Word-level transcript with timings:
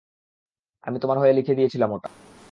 আমি 0.83 0.97
তোমার 0.99 1.17
হয়ে 1.17 1.33
লিখে 1.33 1.53
দিয়েছিলাম 1.53 1.89
ওটা। 1.91 2.09